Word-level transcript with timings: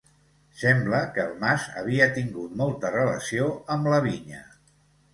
Sembla 0.61 1.01
que 1.17 1.25
el 1.25 1.35
mas 1.43 1.67
havia 1.83 2.09
tingut 2.17 2.57
molta 2.65 2.95
relació 2.99 3.55
amb 3.79 3.95
la 3.97 4.05
vinya. 4.11 4.47